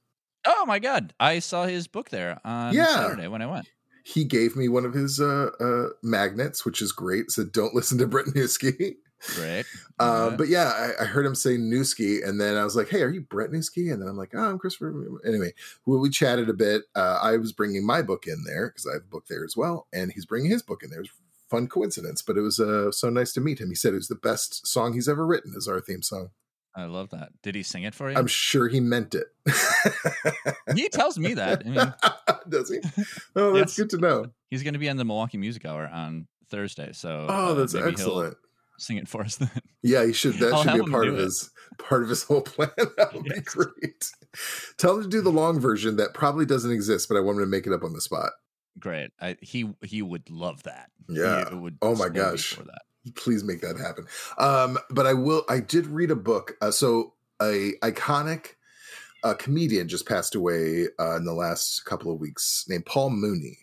[0.47, 1.15] Oh my god.
[1.19, 2.87] I saw his book there on Yeah.
[2.87, 3.67] Saturday when I went.
[4.05, 7.31] He gave me one of his uh, uh, magnets, which is great.
[7.31, 8.97] So don't listen to Brett Newski.
[9.37, 9.65] Great.
[10.01, 10.37] Um, Yeah.
[10.37, 13.09] But yeah, I, I heard him say Newski, and then I was like, "Hey, are
[13.09, 14.93] you Brett Newski?" And then I'm like, "Oh, I'm Christopher."
[15.25, 15.53] Anyway,
[15.87, 16.83] we, we chatted a bit.
[16.97, 19.57] Uh, I was bringing my book in there because I have a book there as
[19.57, 20.99] well, and he's bringing his book in there.
[20.99, 23.69] It was a fun coincidence, but it was uh, so nice to meet him.
[23.69, 25.55] He said it was the best song he's ever written.
[25.57, 26.31] Is our theme song.
[26.77, 27.31] I love that.
[27.43, 28.17] Did he sing it for you?
[28.17, 29.27] I'm sure he meant it.
[30.75, 31.63] he tells me that.
[31.65, 31.95] I mean,
[32.49, 32.79] Does he?
[33.37, 33.77] Oh, that's Yes.
[33.79, 34.27] good to know.
[34.51, 36.91] he's going to be on the Milwaukee Music Hour on Thursday.
[36.93, 38.37] So Oh, uh, that's he'll- excellent.
[38.77, 39.51] Sing it for us then.
[39.85, 40.35] Yeah, he should.
[40.41, 41.21] That I'll should be a part of it.
[41.21, 42.71] his part of his whole plan.
[42.97, 44.11] That would be great.
[44.79, 47.45] Tell him to do the long version that probably doesn't exist, but I want him
[47.45, 48.33] to make it up on the spot.
[48.81, 49.13] Great.
[49.21, 50.91] I, he he would love that.
[51.09, 51.49] Yeah.
[51.51, 52.55] He would Oh my gosh.
[52.55, 52.83] for that.
[53.15, 54.07] Please make that happen.
[54.39, 55.45] Um, but I will.
[55.49, 56.57] I did read a book.
[56.61, 58.55] Uh, so a iconic
[59.23, 63.59] uh, comedian just passed away uh, in the last couple of weeks, named Paul Mooney.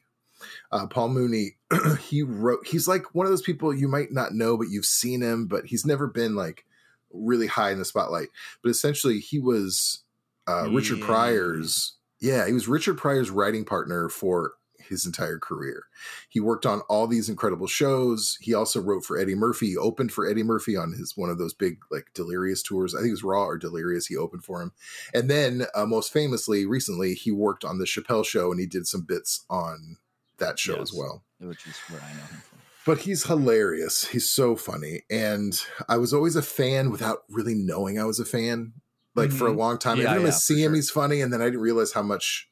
[0.71, 1.57] Uh, Paul Mooney,
[1.99, 2.65] he wrote.
[2.65, 5.65] He's like one of those people you might not know, but you've seen him, but
[5.65, 6.65] he's never been like
[7.11, 8.29] really high in the spotlight.
[8.63, 10.03] But essentially, he was
[10.47, 11.93] uh, Richard Pryor's.
[12.19, 14.53] Yeah, he was Richard Pryor's writing partner for
[14.87, 15.83] his entire career.
[16.29, 18.37] He worked on all these incredible shows.
[18.41, 19.67] He also wrote for Eddie Murphy.
[19.67, 22.93] He opened for Eddie Murphy on his one of those big like Delirious tours.
[22.93, 24.07] I think it was Raw or Delirious.
[24.07, 24.71] He opened for him,
[25.13, 28.87] and then uh, most famously, recently, he worked on the Chappelle Show and he did
[28.87, 29.97] some bits on
[30.37, 31.23] that show as well.
[31.39, 32.59] Which is where I know him from.
[32.85, 34.05] But he's hilarious.
[34.07, 38.25] He's so funny, and I was always a fan without really knowing I was a
[38.25, 38.73] fan.
[39.13, 39.57] Like for a Mhm.
[39.57, 40.75] long time, Yeah, I yeah, for see him, sure.
[40.75, 42.49] he's funny, and then I didn't realize how much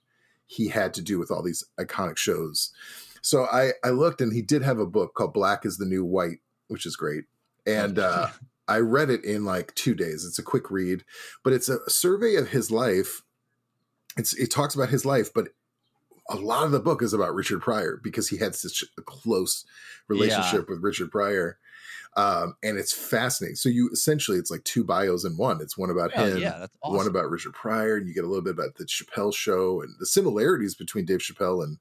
[0.49, 2.71] he had to do with all these iconic shows.
[3.21, 6.03] So I I looked, and he did have a book called Black is the New
[6.03, 7.25] White, which is great,
[7.67, 8.29] and uh,
[8.67, 10.25] I read it in like two days.
[10.25, 11.03] It's a quick read,
[11.43, 13.21] but it's a survey of his life.
[14.17, 15.49] It's it talks about his life, but
[16.29, 19.65] a lot of the book is about Richard Pryor because he had such a close
[20.07, 21.59] relationship with Richard Pryor.
[22.17, 23.55] Um, and it's fascinating.
[23.55, 25.59] So you essentially it's like two bios in one.
[25.61, 26.97] It's one about Oh, him, yeah, awesome.
[26.97, 29.93] one about Richard Pryor, and you get a little bit about the Chappelle show and
[29.99, 31.77] the similarities between Dave Chappelle and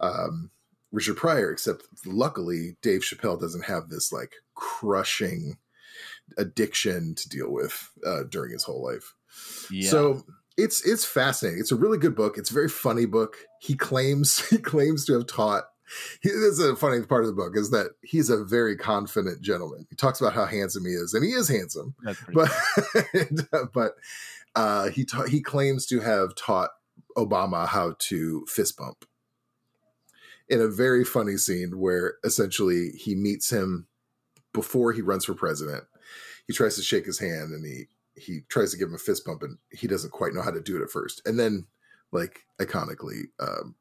[0.00, 0.50] um,
[0.90, 5.56] Richard Pryor, except luckily Dave Chappelle doesn't have this like crushing
[6.38, 9.14] addiction to deal with uh, during his whole life.
[9.70, 9.88] yeah.
[9.90, 10.22] So
[10.56, 11.60] it's it's fascinating.
[11.60, 12.36] It's a really good book.
[12.36, 13.36] It's a very funny book.
[13.60, 15.64] He claims he claims to have taught.
[16.22, 19.40] He, this is a funny part of the book is that he's a very confident
[19.42, 19.86] gentleman.
[19.90, 21.94] He talks about how handsome he is, and he is handsome
[22.32, 22.50] but
[23.72, 23.92] but
[24.54, 26.70] uh, he ta- he claims to have taught
[27.16, 29.04] Obama how to fist bump
[30.48, 33.86] in a very funny scene where essentially he meets him
[34.52, 35.84] before he runs for president.
[36.46, 39.24] He tries to shake his hand and he he tries to give him a fist
[39.24, 41.22] bump and he doesn't quite know how to do it at first.
[41.26, 41.66] And then
[42.12, 43.74] like iconically um,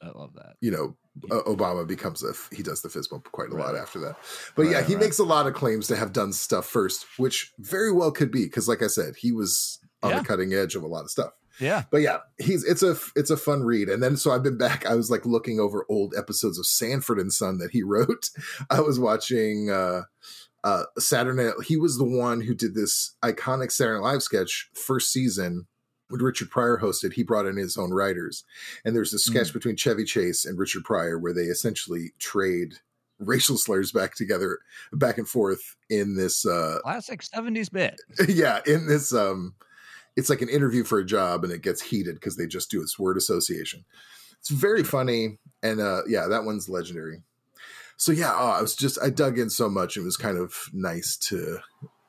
[0.00, 0.54] I love that.
[0.60, 0.96] you know,
[1.30, 4.16] uh, Obama becomes a he does the fist bump quite a lot after that.
[4.54, 5.02] But yeah, he right.
[5.04, 8.44] makes a lot of claims to have done stuff first, which very well could be
[8.44, 10.18] because, like I said, he was on Yeah.
[10.20, 11.32] the cutting edge of a lot of stuff.
[11.60, 11.82] Yeah.
[11.90, 13.88] But yeah, he's it's a it's a fun read.
[13.88, 14.86] And then so I've been back.
[14.86, 18.30] I was like looking over old episodes of Sanford and Son that he wrote.
[18.70, 20.02] I was watching uh
[20.62, 21.42] uh Saturday.
[21.46, 25.66] Night- He was the one who did this iconic Saturday Night Live sketch first season
[26.10, 27.12] Richard Pryor hosted.
[27.12, 28.44] He brought in his own writers,
[28.84, 32.74] and there's a sketch between Chevy Chase and Richard Pryor where they essentially trade
[33.18, 34.60] racial slurs back together,
[34.92, 38.00] back and forth in this uh Classic 70s bit.
[38.28, 39.54] yeah, in this um
[40.16, 42.82] it's like an interview for a job and it gets heated because they just do
[42.82, 43.84] its word association.
[44.40, 47.22] It's very funny and uh yeah, that one's legendary.
[47.96, 49.96] So yeah, oh, I was just I dug in so much.
[49.96, 51.58] It was kind of nice to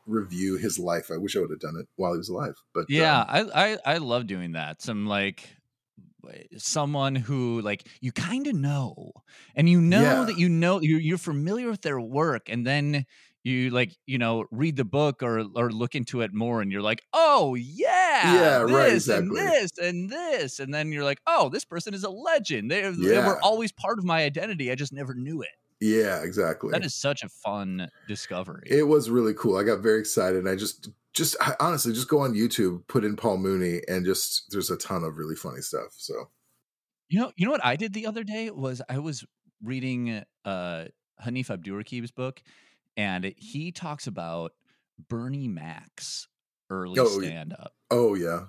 [0.10, 1.12] review his life.
[1.12, 2.56] I wish I would have done it while he was alive.
[2.74, 4.82] But Yeah, um, I, I I love doing that.
[4.82, 5.58] Some like
[6.58, 9.12] someone who like you kind of know
[9.56, 10.26] and you know Yeah.
[10.26, 13.06] that you know you're, you're familiar with their work and then
[13.44, 16.82] you like you know read the book or or look into it more and you're
[16.82, 17.82] like oh yeah
[18.22, 22.04] Yeah, right, this and this and this and then you're like oh this person is
[22.04, 25.50] a legend they, they were always part of my identity i just never knew it
[25.82, 26.72] yeah, exactly.
[26.72, 29.58] that is such a fun discovery It was really cool.
[29.58, 30.40] I got very excited.
[30.40, 34.06] And I just, just I, honestly, just go on YouTube, put in Paul Mooney, and
[34.06, 35.94] just there's a ton of really funny stuff.
[35.98, 36.30] So
[37.10, 39.26] You know, you know what I did the other day was I was
[39.64, 40.86] reading uh
[41.26, 42.42] Hanif Abdurraqib's book,
[42.96, 44.52] and he talks about
[45.10, 46.28] Bernie Mac's
[46.70, 47.74] early Oh, stand up.
[47.90, 48.46] oh yeah,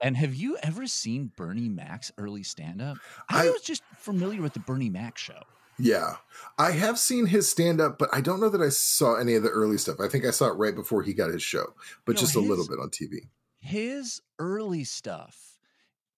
[0.00, 2.98] And have you ever seen Bernie Mac's early stand up?
[3.28, 5.42] I, I- was just familiar with the Bernie Mac show.
[5.78, 6.16] Yeah.
[6.58, 9.42] I have seen his stand up, but I don't know that I saw any of
[9.42, 9.96] the early stuff.
[10.00, 12.66] I think I saw it right before he got his show, but just a little
[12.66, 13.28] bit on TV.
[13.60, 15.58] His early stuff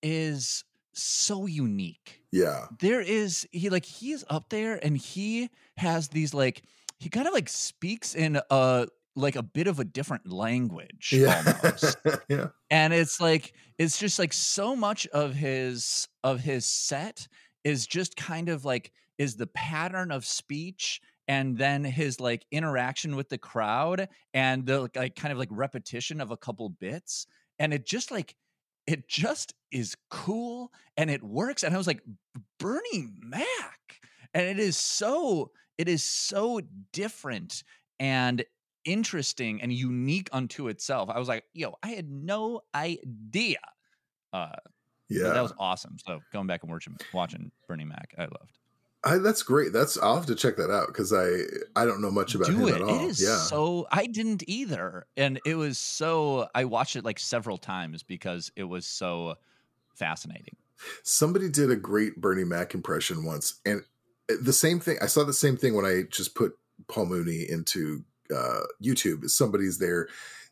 [0.03, 2.23] is so unique.
[2.33, 6.62] Yeah, there is he like he's up there and he has these like
[6.99, 11.42] he kind of like speaks in a like a bit of a different language yeah,
[11.62, 11.97] almost
[12.29, 17.27] yeah, and it's like it's just like so much of his of his set
[17.64, 23.16] is just kind of like is the pattern of speech and then his like interaction
[23.16, 27.26] with the crowd and the like kind of like repetition of a couple bits
[27.59, 28.35] and it just like
[28.87, 32.02] it just is cool and it works and i was like
[32.59, 34.00] bernie mac
[34.35, 36.61] and it is so it is so
[36.92, 37.64] different
[37.98, 38.44] and
[38.87, 41.11] interesting and unique unto itself.
[41.11, 43.59] I was like, yo, I had no idea.
[44.33, 44.52] Uh,
[45.09, 45.96] Yeah, that was awesome.
[46.07, 48.59] So going back and watching watching Bernie Mac, I loved.
[49.07, 49.73] I, that's great.
[49.73, 51.42] That's I'll have to check that out because I
[51.81, 52.75] I don't know much about Do him it.
[52.75, 53.05] at all.
[53.05, 53.87] It is yeah, so.
[53.90, 56.49] I didn't either, and it was so.
[56.55, 59.37] I watched it like several times because it was so
[59.95, 60.57] fascinating.
[61.05, 63.83] somebody did a great Bernie Mac impression once, and
[64.42, 64.99] the same thing.
[65.01, 68.05] I saw the same thing when I just put Paul Mooney into
[68.37, 69.31] uh, YouTube.
[69.31, 70.09] Somebody's there.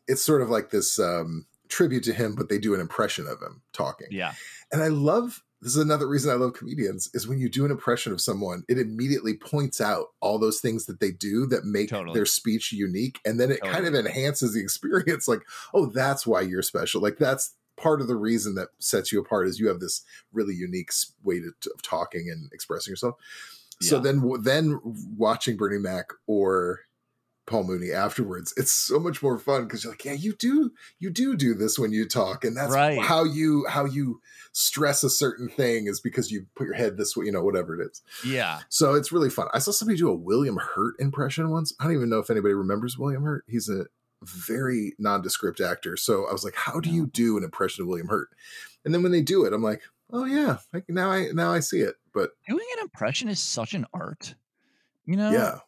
[0.07, 3.41] It's sort of like this um, tribute to him, but they do an impression of
[3.41, 4.07] him talking.
[4.11, 4.33] Yeah,
[4.71, 7.71] And I love this is another reason I love comedians is when you do an
[7.71, 11.89] impression of someone, it immediately points out all those things that they do that make
[11.89, 12.13] Totally.
[12.13, 13.19] their speech unique.
[13.25, 15.27] And then it kind of enhances the experience.
[15.27, 15.41] Like,
[15.73, 17.01] oh, that's why you're special.
[17.01, 20.53] Like that's part of the reason that sets you apart is you have this really
[20.53, 20.91] unique
[21.23, 23.15] way to, of talking and expressing yourself.
[23.81, 24.79] So then, then
[25.17, 26.81] watching Bernie Mac or
[27.47, 31.09] Paul Mooney afterwards, it's so much more fun because you're like, yeah, you do, you
[31.11, 32.99] do do this when you talk, and that's Right.
[32.99, 34.19] how you how you
[34.51, 37.79] stress a certain thing is because you put your head this way, you know, whatever
[37.79, 38.01] it is.
[38.25, 38.61] yeah.
[38.69, 39.47] So it's really fun.
[39.53, 41.73] I saw somebody do a William Hurt impression once.
[41.79, 43.43] I don't even know if anybody remembers William Hurt.
[43.47, 43.85] He's a
[44.23, 45.97] very nondescript actor.
[45.97, 48.29] So I was like, how do you do an impression of William Hurt?
[48.83, 49.81] And then when they do it, I'm like,
[50.11, 51.95] oh yeah, like now I now I see it.
[52.13, 54.33] But Doing an impression is such an art.
[55.05, 55.59] You know, Yeah.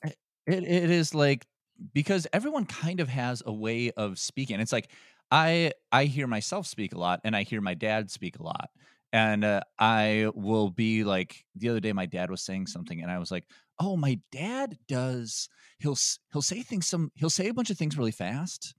[0.47, 1.45] it, it is like
[1.93, 4.59] because everyone kind of has a way of speaking.
[4.59, 4.91] It's like
[5.31, 8.69] I I hear myself speak a lot, and I hear my dad speak a lot,
[9.11, 13.11] and uh, I will be like the other day, my dad was saying something, and
[13.11, 13.45] I was like,
[13.79, 15.49] oh, my dad does.
[15.79, 15.97] He'll
[16.31, 18.73] he'll say things some he'll say a bunch of things really fast,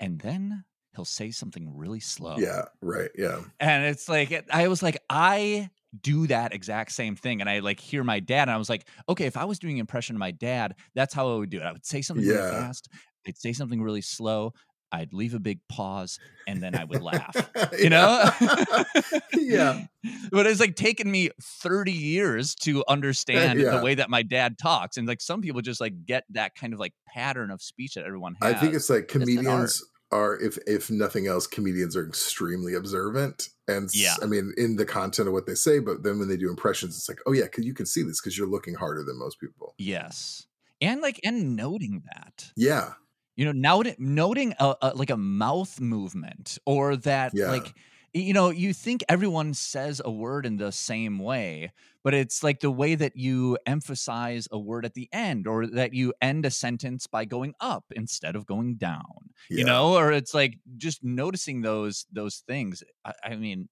[0.00, 2.36] and then he'll say something really slow.
[2.38, 3.40] yeah, right, yeah.
[3.60, 7.40] And it's like I was like, I do that exact same thing.
[7.40, 9.78] And I like hear my dad, and I was like, okay, if I was doing
[9.78, 11.64] impression of my dad, that's how I would do it.
[11.64, 12.88] I would say something really fast,
[13.26, 14.52] I'd say something really slow,
[14.92, 17.34] I'd leave a big pause, and then I would laugh.
[17.78, 18.30] You know?
[19.32, 19.84] yeah.
[20.32, 23.76] But it's like taken me 30 years to uh, understand yeah.
[23.76, 24.96] the way that my dad talks.
[24.96, 28.04] And like some people just like get that kind of like pattern of speech that
[28.04, 28.54] everyone has.
[28.54, 33.88] I think it's like comedians are, if if nothing else, comedians are extremely observant, and
[33.94, 34.14] Yeah.
[34.22, 35.78] I mean in the content of what they say.
[35.80, 38.20] But then when they do impressions, it's like, oh yeah, 'cause you can see this
[38.20, 39.74] because you're looking harder than most people.
[39.78, 40.46] yes.
[40.80, 42.52] And like and noting that.
[42.56, 42.94] Yeah,
[43.36, 47.50] you know noting noting a, a like a mouth movement or that Yeah.
[47.50, 47.74] like
[48.14, 51.72] you know you think everyone says a word in the same way
[52.04, 55.94] but it's like the way that you emphasize a word at the end or that
[55.94, 59.58] you end a sentence by going up instead of going down yeah.
[59.58, 63.68] you know or it's like just noticing those those things i, I mean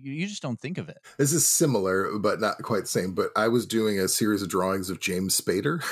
[0.00, 3.14] you, you just don't think of it This is similar, but not quite the same.
[3.14, 5.82] But I was doing a series of drawings of James Spader.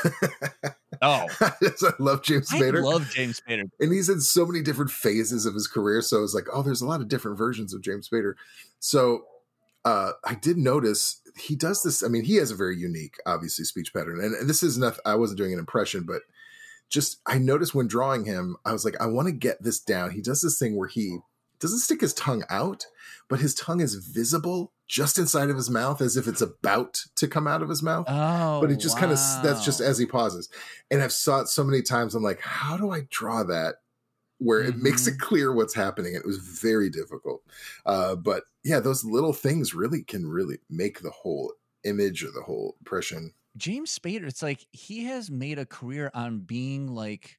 [1.02, 2.78] oh I love James Spader.
[2.78, 6.02] i love james spader and he's in so many different phases of his career.
[6.02, 8.34] So it's like, oh, there's a lot of different versions of James Spader.
[8.78, 9.24] So
[9.84, 12.02] uh, I did notice he does this.
[12.02, 14.20] I mean, he has a very unique, obviously, speech pattern.
[14.20, 16.22] And, and this is not, I wasn't doing an impression, but
[16.88, 20.10] just I noticed when drawing him, I was like, I want to get this down.
[20.10, 21.18] He does this thing where he
[21.60, 22.86] doesn't stick his tongue out,
[23.28, 27.28] but his tongue is visible just inside of his mouth as if it's about to
[27.28, 28.06] come out of his mouth.
[28.08, 30.48] Oh but it just kind of that's just as he pauses.
[30.90, 33.76] And i've saw it so many times i'm like how do i draw that
[34.38, 35.14] where it makes Mm-hmm.
[35.14, 36.14] it clear what's happening?
[36.14, 37.42] It was very difficult.
[37.86, 41.52] Uh, but yeah those little things really can really make the whole
[41.84, 43.32] image or the whole impression.
[43.56, 47.38] James Spader, it's like he has made a career on being like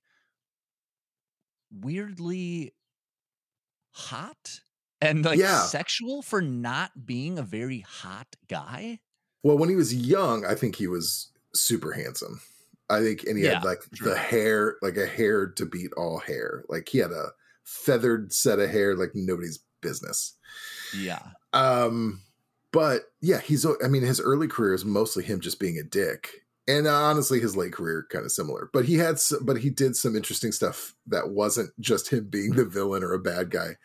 [1.72, 2.74] weirdly
[3.92, 4.62] hot
[5.02, 5.62] and like Yeah.
[5.66, 9.00] sexual for not being a very hot guy.
[9.44, 12.40] well when he was young i think he was super handsome
[12.90, 16.64] i think and he had like the hair like a hair to beat all hair
[16.70, 17.30] like he had a
[17.64, 20.36] feathered set of hair like nobody's business
[20.94, 21.22] Yeah.
[21.54, 22.22] Um,
[22.72, 23.66] but yeah, he's.
[23.66, 26.46] I mean, his early career is mostly him just being a dick,
[26.78, 28.70] and honestly, his late career kind of similar.
[28.74, 32.52] But he had, s- but he did some interesting stuff that wasn't just him being
[32.52, 33.78] the villain or a bad guy.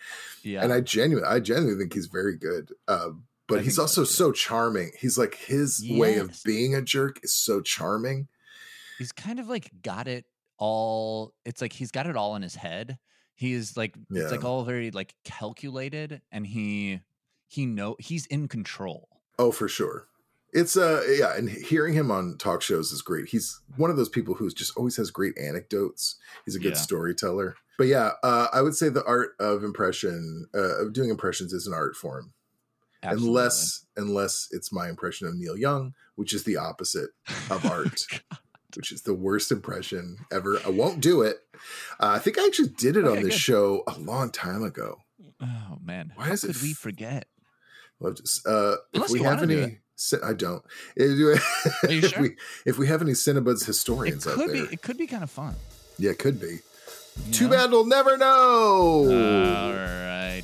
[0.43, 0.63] Yeah.
[0.63, 2.73] And I genuinely, I genuinely think he's very good.
[2.89, 4.91] Um, but I he's also so charming.
[4.99, 8.29] He's like his way of being a jerk is so charming.
[8.99, 10.25] he's kind of like got it
[10.59, 12.99] all it's like he's got it all in his head.
[13.35, 17.01] He is like it's like all very like calculated and he
[17.49, 19.09] he know he's in control.
[19.39, 20.07] Oh, for sure.
[20.57, 23.29] It's uh yeah, and hearing him on talk shows is great.
[23.29, 26.17] He's one of those people who's just always has great anecdotes.
[26.45, 26.79] He's a good Yeah.
[26.81, 27.57] storyteller.
[27.79, 31.67] But yeah, uh, I would say the art of impression, uh, of doing impressions, is
[31.67, 32.33] an art form.
[33.03, 33.29] Absolutely.
[33.29, 37.11] Unless unless it's my impression of Neil Young, which is the opposite
[37.51, 38.07] of art.
[38.75, 40.59] which is the worst impression ever.
[40.65, 41.39] I won't do it.
[42.01, 43.33] Uh, I think I actually did it on this good.
[43.35, 44.99] show a long time ago.
[45.41, 47.27] Oh man, Why how is it we forget?
[48.01, 49.79] Well, just, uh, if we have any,
[50.23, 50.63] I don't.
[50.97, 51.33] You
[51.85, 52.23] if sure?
[52.23, 54.61] we if we have any Cinebuds It historians out could be.
[54.63, 55.55] there, It could be kind of fun.
[55.99, 56.59] yeah, it could be.
[57.27, 57.51] you Too know?
[57.57, 59.05] bad we'll never know.
[59.05, 60.43] All right.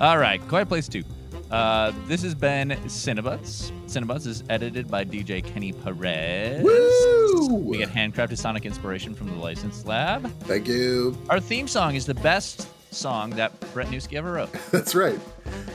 [0.00, 0.40] All right.
[0.48, 1.02] Quiet Place 2.
[1.50, 3.70] Uh, this has been Cinebuds.
[3.86, 6.62] Cinebuds is edited by DJ Kenny Perez.
[6.62, 7.54] Woo!
[7.56, 10.30] We get handcrafted sonic inspiration from the License Lab.
[10.44, 11.18] Thank you.
[11.28, 14.50] Our theme song is the best song that Brett Newski ever wrote.
[14.70, 15.18] That's right.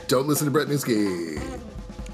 [0.08, 1.38] Don't listen to Brett Newski,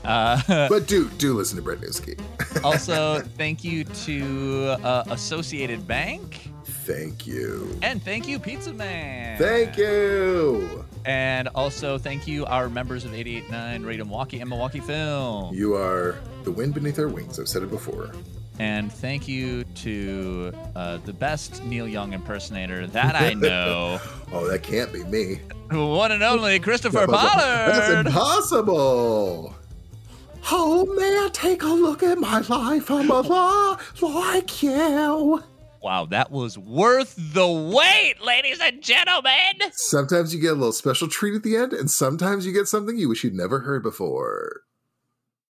[0.05, 2.18] Uh, but do do listen to Brett Newski.
[2.64, 6.48] also, thank you to uh, Associated Bank.
[6.64, 7.78] Thank you.
[7.82, 9.38] And thank you, Pizza Man.
[9.38, 10.84] Thank you.
[11.05, 15.55] And also, thank you, our members of 88Nine Radio Milwaukee and Milwaukee Film.
[15.55, 17.38] You are the wind beneath our wings.
[17.38, 18.11] I've said it before.
[18.59, 24.00] And thank you to uh, the best Neil Young impersonator that I know,
[24.32, 25.40] Oh, that can't be me.
[25.70, 28.07] one and only Christopher That's Pollard.
[28.07, 29.55] impossible.
[30.51, 32.90] Oh, may I take a look at my life?
[32.90, 35.43] I'm a lot like you.
[35.82, 39.32] Wow, that was worth the wait, ladies and gentlemen.
[39.72, 42.97] Sometimes you get a little special treat at the end, and sometimes you get something
[42.97, 44.62] you wish you'd never heard before.